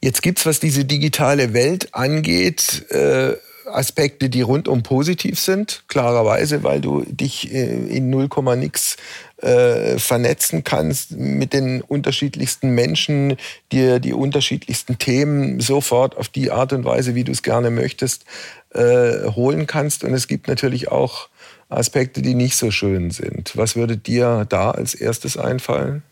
[0.00, 6.62] Jetzt gibt es, was diese digitale Welt angeht, äh, Aspekte, die rundum positiv sind, klarerweise,
[6.62, 8.96] weil du dich äh, in 0, nix
[9.42, 13.36] äh, vernetzen kannst mit den unterschiedlichsten Menschen,
[13.72, 18.24] dir die unterschiedlichsten Themen sofort auf die Art und Weise, wie du es gerne möchtest,
[18.72, 20.04] äh, holen kannst.
[20.04, 21.28] Und es gibt natürlich auch
[21.68, 23.56] Aspekte, die nicht so schön sind.
[23.56, 26.02] Was würde dir da als erstes einfallen?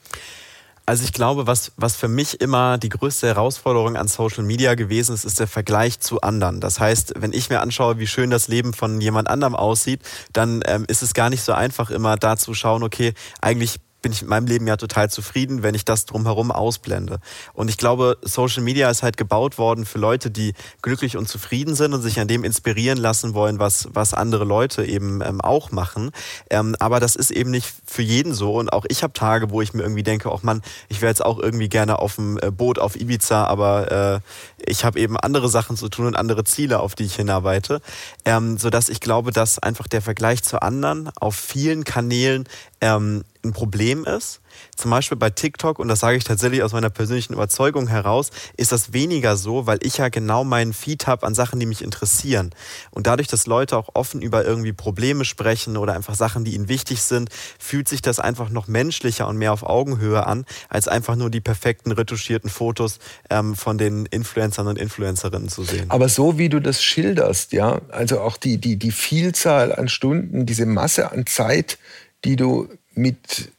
[0.91, 5.15] Also ich glaube, was, was für mich immer die größte Herausforderung an Social Media gewesen
[5.15, 6.61] ist, ist der Vergleich zu anderen.
[6.61, 10.01] Das heißt, wenn ich mir anschaue, wie schön das Leben von jemand anderem aussieht,
[10.33, 14.13] dann ähm, ist es gar nicht so einfach immer da zu schauen, okay, eigentlich bin
[14.13, 17.21] ich mit meinem Leben ja total zufrieden, wenn ich das drumherum ausblende.
[17.53, 21.75] Und ich glaube, Social Media ist halt gebaut worden für Leute, die glücklich und zufrieden
[21.75, 25.71] sind und sich an dem inspirieren lassen wollen, was, was andere Leute eben ähm, auch
[25.71, 26.11] machen.
[26.49, 28.55] Ähm, aber das ist eben nicht für jeden so.
[28.55, 31.25] Und auch ich habe Tage, wo ich mir irgendwie denke, ach man, ich wäre jetzt
[31.25, 34.21] auch irgendwie gerne auf dem äh, Boot auf Ibiza, aber äh,
[34.65, 37.81] ich habe eben andere Sachen zu tun und andere Ziele, auf die ich hinarbeite.
[38.25, 42.49] Ähm, sodass ich glaube, dass einfach der Vergleich zu anderen auf vielen Kanälen
[42.81, 44.41] ähm, ein Problem ist.
[44.77, 48.73] Zum Beispiel bei TikTok, und das sage ich tatsächlich aus meiner persönlichen Überzeugung heraus, ist
[48.73, 52.51] das weniger so, weil ich ja genau meinen Feed habe an Sachen, die mich interessieren.
[52.91, 56.69] Und dadurch, dass Leute auch offen über irgendwie Probleme sprechen oder einfach Sachen, die ihnen
[56.69, 61.17] wichtig sind, fühlt sich das einfach noch menschlicher und mehr auf Augenhöhe an, als einfach
[61.17, 62.99] nur die perfekten retuschierten Fotos
[63.31, 65.91] ähm, von den Influencern und Influencerinnen zu sehen.
[65.91, 70.47] Aber so wie du das schilderst, ja, also auch die, die, die Vielzahl an Stunden,
[70.47, 71.79] diese Masse an Zeit,
[72.25, 73.51] die du mit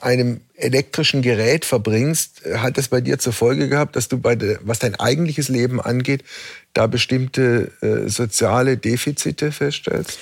[0.00, 4.58] einem elektrischen Gerät verbringst, hat das bei dir zur Folge gehabt, dass du bei der,
[4.62, 6.24] was dein eigentliches Leben angeht,
[6.74, 10.18] da bestimmte äh, soziale Defizite feststellst?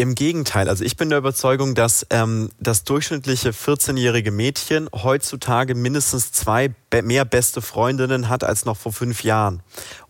[0.00, 6.30] Im Gegenteil, also ich bin der Überzeugung, dass ähm, das durchschnittliche 14-jährige Mädchen heutzutage mindestens
[6.30, 6.70] zwei
[7.02, 9.60] mehr beste Freundinnen hat als noch vor fünf Jahren.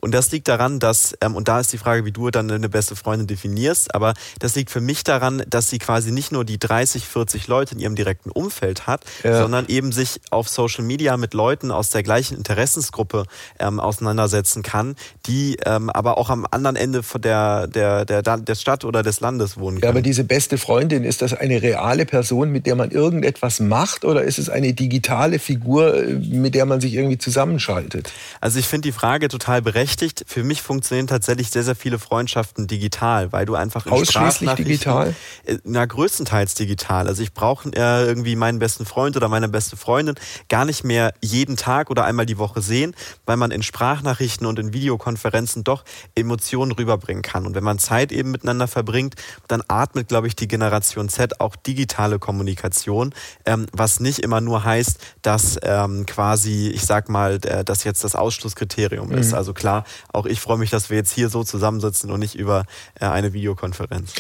[0.00, 2.68] Und das liegt daran, dass, ähm, und da ist die Frage, wie du dann eine
[2.68, 6.58] beste Freundin definierst, aber das liegt für mich daran, dass sie quasi nicht nur die
[6.58, 9.40] 30, 40 Leute in ihrem direkten Umfeld hat, ja.
[9.40, 13.24] sondern eben sich auf Social Media mit Leuten aus der gleichen Interessensgruppe
[13.58, 14.94] ähm, auseinandersetzen kann,
[15.26, 19.56] die ähm, aber auch am anderen Ende der, der, der, der Stadt oder des Landes
[19.56, 19.84] wohnen können.
[19.84, 24.04] Ja, aber diese beste Freundin, ist das eine reale Person, mit der man irgendetwas macht
[24.04, 28.12] oder ist es eine digitale Figur, äh, mit der man sich irgendwie zusammenschaltet?
[28.40, 29.87] Also ich finde die Frage total berechtigt.
[30.26, 35.14] Für mich funktionieren tatsächlich sehr, sehr viele Freundschaften digital, weil du einfach in Ausschließlich digital?
[35.44, 37.08] Äh, na, größtenteils digital.
[37.08, 40.14] Also ich brauche äh, irgendwie meinen besten Freund oder meine beste Freundin
[40.48, 42.94] gar nicht mehr jeden Tag oder einmal die Woche sehen,
[43.26, 47.46] weil man in Sprachnachrichten und in Videokonferenzen doch Emotionen rüberbringen kann.
[47.46, 49.14] Und wenn man Zeit eben miteinander verbringt,
[49.48, 53.14] dann atmet, glaube ich, die Generation Z auch digitale Kommunikation,
[53.46, 58.14] ähm, was nicht immer nur heißt, dass ähm, quasi ich sag mal, das jetzt das
[58.14, 59.28] Ausschlusskriterium ist.
[59.28, 59.34] Mhm.
[59.34, 59.77] Also klar,
[60.12, 62.64] auch ich freue mich, dass wir jetzt hier so zusammensitzen und nicht über
[63.00, 64.12] äh, eine Videokonferenz.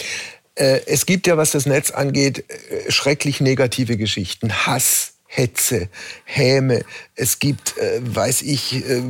[0.54, 4.52] Äh, es gibt ja, was das Netz angeht, äh, schrecklich negative Geschichten.
[4.66, 5.90] Hass, Hetze,
[6.24, 6.84] Häme.
[7.14, 9.02] Es gibt, äh, weiß ich, äh,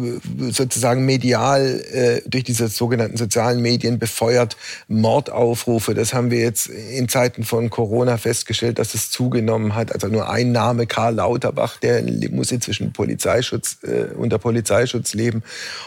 [0.50, 4.56] sozusagen medial äh, durch diese sogenannten sozialen Medien befeuert
[4.88, 5.94] Mordaufrufe.
[5.94, 9.92] Das haben wir jetzt in Zeiten von Corona festgestellt, dass es zugenommen hat.
[9.94, 12.02] Also nur ein Name, Karl Lauterbach, der
[12.32, 15.44] muss inzwischen Polizeischutz, äh, unter Polizeischutz leben.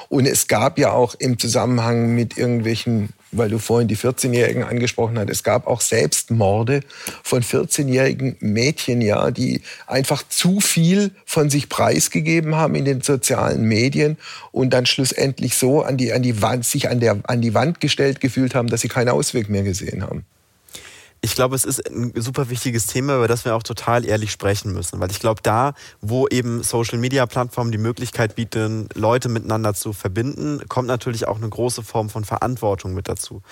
[0.08, 5.18] Und es gab ja auch im Zusammenhang mit irgendwelchen weil du vorhin die 14-Jährigen angesprochen
[5.18, 5.30] hast.
[5.30, 6.82] Es gab auch Selbstmorde
[7.24, 13.64] von 14-jährigen Mädchen, ja, die einfach zu viel von sich preisgegeben haben in den sozialen
[13.64, 14.18] Medien
[14.52, 17.80] und dann schlussendlich so an die, an die Wand, sich an, der, an die Wand
[17.80, 20.26] gestellt gefühlt haben, dass sie keinen Ausweg mehr gesehen haben
[21.24, 24.74] ich glaube, es ist ein super wichtiges Thema, über das wir auch total ehrlich sprechen
[24.74, 25.00] müssen.
[25.00, 30.88] Weil ich glaube, da, wo eben Social-Media-Plattformen die Möglichkeit bieten, Leute miteinander zu verbinden, kommt
[30.88, 33.44] natürlich auch eine große Form von Verantwortung mit dazu.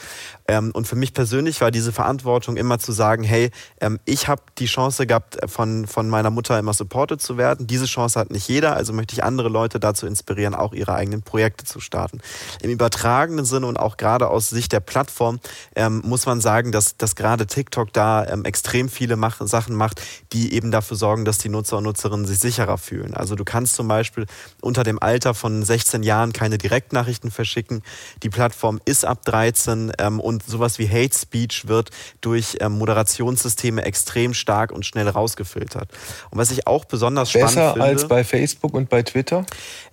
[0.47, 3.51] Ähm, und für mich persönlich war diese Verantwortung immer zu sagen, hey,
[3.81, 7.67] ähm, ich habe die Chance gehabt, von, von meiner Mutter immer supported zu werden.
[7.67, 11.21] Diese Chance hat nicht jeder, also möchte ich andere Leute dazu inspirieren, auch ihre eigenen
[11.21, 12.19] Projekte zu starten.
[12.63, 15.39] Im übertragenen Sinne und auch gerade aus Sicht der Plattform
[15.75, 20.01] ähm, muss man sagen, dass, dass gerade TikTok da ähm, extrem viele mach Sachen macht,
[20.31, 23.13] die eben dafür sorgen, dass die Nutzer und Nutzerinnen sich sicherer fühlen.
[23.13, 24.27] Also du kannst zum Beispiel
[24.61, 27.83] unter dem Alter von 16 Jahren keine Direktnachrichten verschicken.
[28.23, 31.89] Die Plattform ist ab 13 ähm, und sowas wie Hate Speech wird
[32.21, 35.89] durch ähm, Moderationssysteme extrem stark und schnell rausgefiltert.
[36.29, 37.79] Und was ich auch besonders Besser spannend finde...
[37.79, 39.45] Besser als bei Facebook und bei Twitter?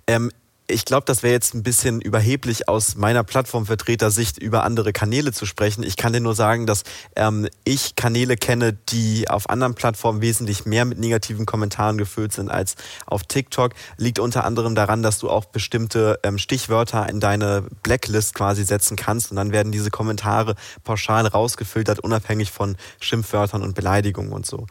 [0.07, 0.31] Ähm,
[0.69, 5.47] ich glaube, das wäre jetzt ein bisschen überheblich aus meiner Plattformvertretersicht über andere Kanäle zu
[5.47, 5.85] sprechen.
[5.85, 6.83] Ich kann dir nur sagen, dass
[7.15, 12.51] ähm, ich Kanäle kenne, die auf anderen Plattformen wesentlich mehr mit negativen Kommentaren gefüllt sind
[12.51, 12.75] als
[13.07, 13.75] auf TikTok.
[13.97, 18.97] Liegt unter anderem daran, dass du auch bestimmte ähm, Stichwörter in deine Blacklist quasi setzen
[18.97, 24.67] kannst und dann werden diese Kommentare pauschal rausgefiltert, unabhängig von Schimpfwörtern und Beleidigungen und so.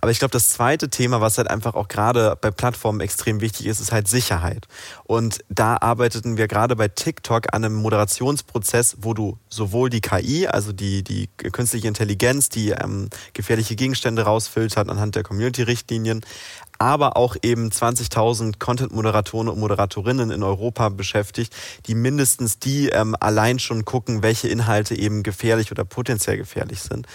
[0.00, 3.66] Aber ich glaube, das zweite Thema, was halt einfach auch gerade bei Plattformen extrem wichtig
[3.66, 4.66] ist, ist halt Sicherheit.
[5.04, 10.46] Und da arbeiteten wir gerade bei TikTok an einem Moderationsprozess, wo du sowohl die KI,
[10.46, 16.22] also die, die künstliche Intelligenz, die ähm, gefährliche Gegenstände rausfiltert anhand der Community-Richtlinien,
[16.78, 21.54] aber auch eben 20.000 Content-Moderatoren und Moderatorinnen in Europa beschäftigt,
[21.86, 27.06] die mindestens die ähm, allein schon gucken, welche Inhalte eben gefährlich oder potenziell gefährlich sind.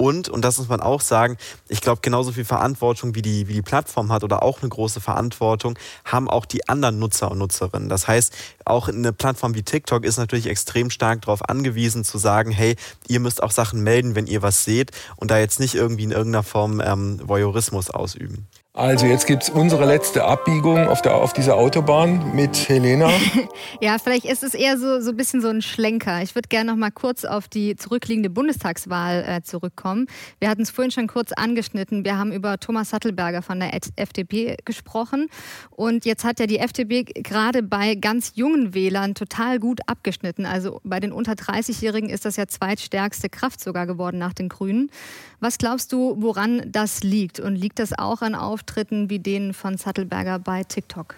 [0.00, 1.36] Und, und das muss man auch sagen,
[1.68, 5.00] ich glaube, genauso viel Verantwortung wie die, wie die Plattform hat oder auch eine große
[5.00, 7.88] Verantwortung, haben auch die anderen Nutzer und Nutzerinnen.
[7.88, 8.32] Das heißt,
[8.64, 12.76] auch eine Plattform wie TikTok ist natürlich extrem stark darauf angewiesen zu sagen, hey,
[13.08, 16.12] ihr müsst auch Sachen melden, wenn ihr was seht und da jetzt nicht irgendwie in
[16.12, 18.46] irgendeiner Form ähm, Voyeurismus ausüben.
[18.78, 23.10] Also jetzt gibt es unsere letzte Abbiegung auf, der, auf dieser Autobahn mit Helena.
[23.80, 26.22] ja, vielleicht ist es eher so, so ein bisschen so ein Schlenker.
[26.22, 30.06] Ich würde gerne noch mal kurz auf die zurückliegende Bundestagswahl äh, zurückkommen.
[30.38, 32.04] Wir hatten es vorhin schon kurz angeschnitten.
[32.04, 35.28] Wir haben über Thomas Sattelberger von der FDP gesprochen.
[35.70, 40.46] Und jetzt hat ja die FDP gerade bei ganz jungen Wählern total gut abgeschnitten.
[40.46, 44.92] Also bei den unter 30-Jährigen ist das ja zweitstärkste Kraft sogar geworden nach den Grünen.
[45.40, 47.38] Was glaubst du, woran das liegt?
[47.38, 51.14] Und liegt das auch an Auftritten wie denen von Sattelberger bei TikTok?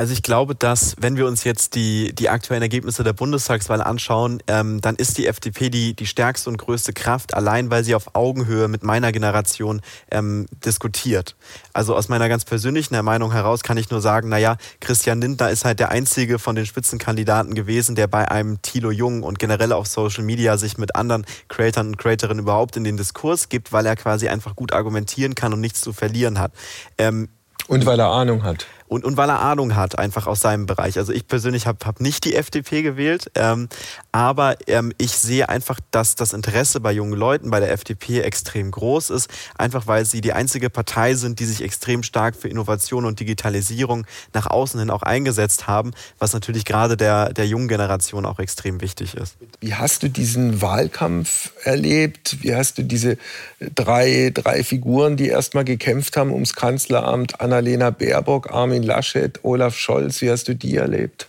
[0.00, 4.42] Also ich glaube, dass wenn wir uns jetzt die, die aktuellen Ergebnisse der Bundestagswahl anschauen,
[4.46, 8.14] ähm, dann ist die FDP die, die stärkste und größte Kraft, allein weil sie auf
[8.14, 11.36] Augenhöhe mit meiner Generation ähm, diskutiert.
[11.74, 15.66] Also aus meiner ganz persönlichen Meinung heraus kann ich nur sagen, naja, Christian Lindner ist
[15.66, 19.86] halt der einzige von den Spitzenkandidaten gewesen, der bei einem Thilo Jung und generell auf
[19.86, 23.96] Social Media sich mit anderen Creatoren und Creatorinnen überhaupt in den Diskurs gibt, weil er
[23.96, 26.52] quasi einfach gut argumentieren kann und nichts zu verlieren hat.
[26.96, 27.28] Ähm,
[27.68, 30.98] und weil er Ahnung hat und, und weil er Ahnung hat, einfach aus seinem Bereich.
[30.98, 33.68] Also ich persönlich habe hab nicht die FDP gewählt, ähm,
[34.10, 38.72] aber ähm, ich sehe einfach, dass das Interesse bei jungen Leuten bei der FDP extrem
[38.72, 43.04] groß ist, einfach weil sie die einzige Partei sind, die sich extrem stark für Innovation
[43.04, 48.26] und Digitalisierung nach außen hin auch eingesetzt haben, was natürlich gerade der, der jungen Generation
[48.26, 49.36] auch extrem wichtig ist.
[49.60, 52.38] Wie hast du diesen Wahlkampf erlebt?
[52.40, 53.18] Wie hast du diese
[53.60, 59.76] drei, drei Figuren, die erstmal gekämpft haben ums Kanzleramt, Annalena Baerbock, Armin Armin Laschet, Olaf
[59.76, 61.28] Scholz, wie hast du die erlebt?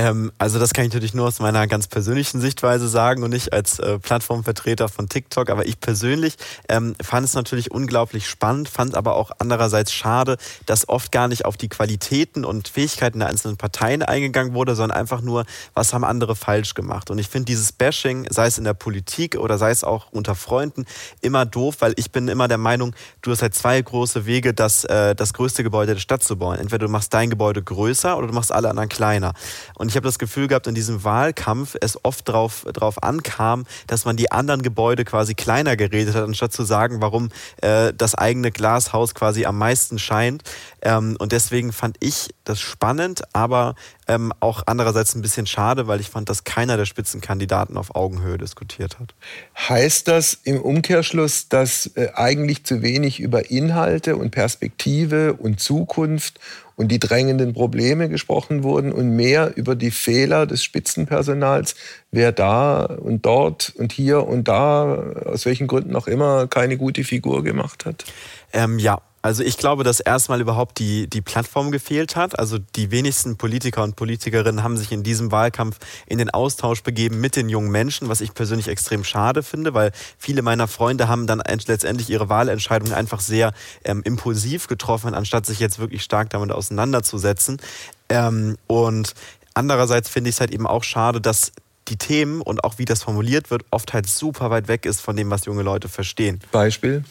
[0.00, 3.52] Ähm, also das kann ich natürlich nur aus meiner ganz persönlichen Sichtweise sagen und nicht
[3.52, 5.50] als äh, Plattformvertreter von TikTok.
[5.50, 6.36] Aber ich persönlich
[6.70, 11.44] ähm, fand es natürlich unglaublich spannend, fand aber auch andererseits schade, dass oft gar nicht
[11.44, 16.04] auf die Qualitäten und Fähigkeiten der einzelnen Parteien eingegangen wurde, sondern einfach nur, was haben
[16.04, 17.10] andere falsch gemacht.
[17.10, 20.34] Und ich finde dieses Bashing, sei es in der Politik oder sei es auch unter
[20.34, 20.86] Freunden,
[21.20, 24.84] immer doof, weil ich bin immer der Meinung, du hast halt zwei große Wege, das,
[24.84, 26.58] äh, das größte Gebäude der Stadt zu bauen.
[26.58, 29.34] Entweder du machst dein Gebäude größer oder du machst alle anderen kleiner.
[29.74, 34.04] Und ich habe das Gefühl gehabt, in diesem Wahlkampf es oft darauf drauf ankam, dass
[34.04, 38.52] man die anderen Gebäude quasi kleiner geredet hat, anstatt zu sagen, warum äh, das eigene
[38.52, 40.44] Glashaus quasi am meisten scheint.
[40.82, 43.74] Ähm, und deswegen fand ich das spannend, aber
[44.06, 48.38] ähm, auch andererseits ein bisschen schade, weil ich fand, dass keiner der Spitzenkandidaten auf Augenhöhe
[48.38, 49.14] diskutiert hat.
[49.58, 56.38] Heißt das im Umkehrschluss, dass äh, eigentlich zu wenig über Inhalte und Perspektive und Zukunft
[56.80, 61.74] und die drängenden Probleme gesprochen wurden und mehr über die Fehler des Spitzenpersonals,
[62.10, 64.94] wer da und dort und hier und da,
[65.26, 68.06] aus welchen Gründen auch immer, keine gute Figur gemacht hat?
[68.54, 72.38] Ähm, ja, also ich glaube, dass erstmal überhaupt die, die Plattform gefehlt hat.
[72.38, 77.20] Also die wenigsten Politiker und Politikerinnen haben sich in diesem Wahlkampf in den Austausch begeben
[77.20, 81.26] mit den jungen Menschen, was ich persönlich extrem schade finde, weil viele meiner Freunde haben
[81.26, 83.52] dann letztendlich ihre Wahlentscheidungen einfach sehr
[83.84, 87.60] ähm, impulsiv getroffen, anstatt sich jetzt wirklich stark damit auseinanderzusetzen.
[88.08, 89.14] Ähm, und
[89.52, 91.52] andererseits finde ich es halt eben auch schade, dass
[91.90, 95.16] die Themen und auch wie das formuliert wird, oft halt super weit weg ist von
[95.16, 96.40] dem, was junge Leute verstehen.
[96.52, 97.04] Beispiel?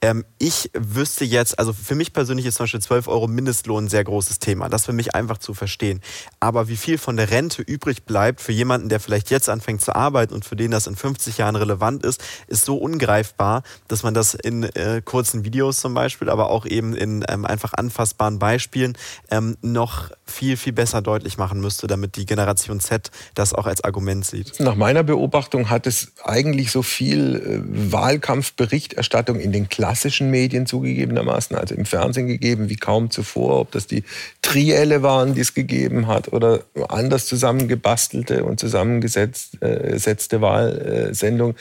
[0.00, 3.88] Ähm, ich wüsste jetzt, also für mich persönlich ist zum Beispiel 12 Euro Mindestlohn ein
[3.88, 4.68] sehr großes Thema.
[4.68, 6.00] Das für mich einfach zu verstehen.
[6.40, 9.94] Aber wie viel von der Rente übrig bleibt für jemanden, der vielleicht jetzt anfängt zu
[9.94, 14.12] arbeiten und für den das in 50 Jahren relevant ist, ist so ungreifbar, dass man
[14.12, 18.98] das in äh, kurzen Videos zum Beispiel, aber auch eben in ähm, einfach anfassbaren Beispielen
[19.30, 23.84] ähm, noch viel, viel besser deutlich machen müsste, damit die Generation Z das auch als
[23.84, 24.60] Argument sieht.
[24.60, 31.56] Nach meiner Beobachtung hat es eigentlich so viel äh, Wahlkampfberichterstattung in den klassischen Medien zugegebenermaßen,
[31.56, 34.04] also im Fernsehen gegeben, wie kaum zuvor, ob das die
[34.42, 41.54] Trielle waren, die es gegeben hat, oder anders zusammengebastelte und zusammengesetzte äh, Wahlsendung.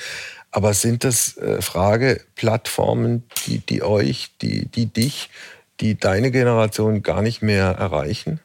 [0.52, 5.30] Aber sind das äh, Frageplattformen, die, die euch, die, die dich,
[5.80, 8.40] die deine Generation gar nicht mehr erreichen?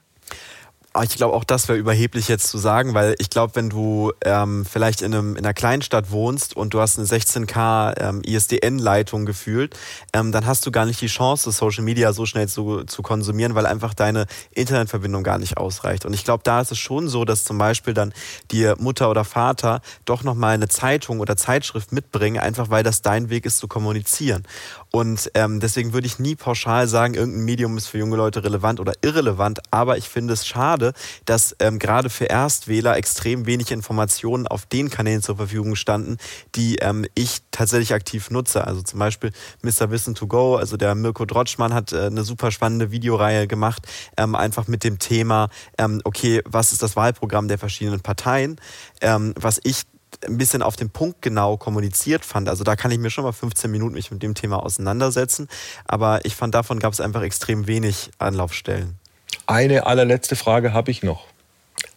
[0.97, 4.15] Ah, ich glaube, auch das wäre überheblich jetzt zu sagen, weil ich glaube, wenn du
[4.25, 9.27] ähm, vielleicht in, einem, in einer Kleinstadt wohnst und du hast eine 16K ähm, ISDN-Leitung
[9.27, 9.77] gefühlt,
[10.15, 13.55] ähm, dann hast du gar nicht die Chance, Social Media so schnell zu, zu konsumieren,
[13.55, 16.07] weil einfach deine Internetverbindung gar nicht ausreicht.
[16.07, 18.15] Und ich glaube, da ist es schon so, dass zum Beispiel dann
[18.51, 23.29] dir Mutter oder Vater doch nochmal eine Zeitung oder Zeitschrift mitbringen, einfach weil das dein
[23.29, 24.45] Weg ist zu kommunizieren.
[24.91, 28.81] Und ähm, deswegen würde ich nie pauschal sagen, irgendein Medium ist für junge Leute relevant
[28.81, 29.61] oder irrelevant.
[29.71, 30.93] Aber ich finde es schade,
[31.25, 36.17] dass ähm, gerade für Erstwähler extrem wenig Informationen auf den Kanälen zur Verfügung standen,
[36.55, 38.67] die ähm, ich tatsächlich aktiv nutze.
[38.67, 39.33] Also zum Beispiel
[39.63, 39.91] Mr.
[39.91, 44.35] Wissen to Go, also der Mirko Drotschmann hat äh, eine super spannende Videoreihe gemacht, ähm,
[44.35, 48.61] einfach mit dem Thema, ähm, okay, was ist das Wahlprogramm der verschiedenen Parteien?
[49.01, 49.83] Ähm, was ich
[50.25, 52.49] ein bisschen auf den Punkt genau kommuniziert fand.
[52.49, 55.49] Also da kann ich mir schon mal 15 Minuten mich mit dem Thema auseinandersetzen.
[55.87, 58.99] Aber ich fand, davon gab es einfach extrem wenig Anlaufstellen.
[59.47, 61.27] Eine allerletzte Frage habe ich noch.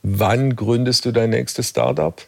[0.03, 2.21] Wann gründest du dein nächstes Startup?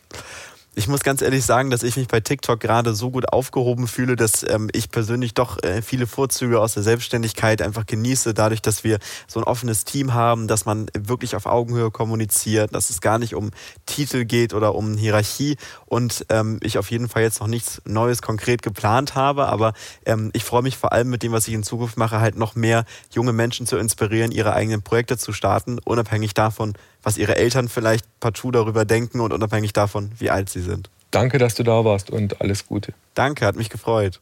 [0.73, 4.15] Ich muss ganz ehrlich sagen, dass ich mich bei TikTok gerade so gut aufgehoben fühle,
[4.15, 8.85] dass ähm, ich persönlich doch äh, viele Vorzüge aus der Selbstständigkeit einfach genieße, dadurch, dass
[8.85, 13.19] wir so ein offenes Team haben, dass man wirklich auf Augenhöhe kommuniziert, dass es gar
[13.19, 13.51] nicht um
[13.85, 15.57] Titel geht oder um Hierarchie
[15.87, 19.73] und ähm, ich auf jeden Fall jetzt noch nichts Neues konkret geplant habe, aber
[20.05, 22.55] ähm, ich freue mich vor allem mit dem, was ich in Zukunft mache, halt noch
[22.55, 27.67] mehr junge Menschen zu inspirieren, ihre eigenen Projekte zu starten, unabhängig davon, was ihre Eltern
[27.67, 30.89] vielleicht partout darüber denken und unabhängig davon, wie alt sie sind.
[31.11, 32.93] Danke, dass du da warst und alles Gute.
[33.13, 34.19] Danke, hat mich gefreut.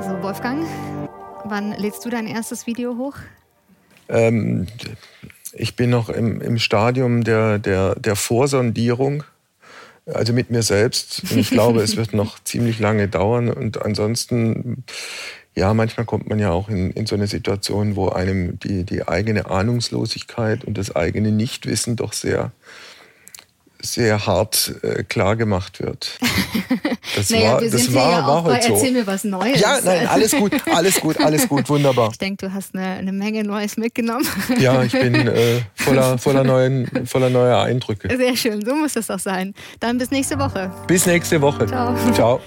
[0.00, 0.66] So, Wolfgang,
[1.44, 3.16] wann lädst du dein erstes Video hoch?
[4.08, 4.66] Ähm,
[5.52, 9.24] ich bin noch im, im Stadium der, der, der Vorsondierung,
[10.06, 11.22] also mit mir selbst.
[11.30, 13.50] Und ich glaube, es wird noch ziemlich lange dauern.
[13.50, 14.84] Und ansonsten
[15.54, 19.06] ja, manchmal kommt man ja auch in, in so eine Situation, wo einem die, die
[19.06, 22.52] eigene Ahnungslosigkeit und das eigene Nichtwissen doch sehr,
[23.82, 26.18] sehr hart äh, klar gemacht wird.
[27.16, 28.74] Das naja, war, wir das sind war, ja war bei so.
[28.74, 29.60] Erzähl mir was Neues.
[29.60, 32.10] Ja, nein, alles gut, alles gut, alles gut, wunderbar.
[32.12, 34.24] Ich denke, du hast eine, eine Menge Neues mitgenommen.
[34.60, 38.16] Ja, ich bin äh, voller, voller, neuen, voller neuer Eindrücke.
[38.16, 39.54] Sehr schön, so muss das auch sein.
[39.80, 40.70] Dann bis nächste Woche.
[40.86, 41.66] Bis nächste Woche.
[41.66, 41.96] Ciao.
[42.14, 42.40] Ciao.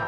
[0.00, 0.05] you.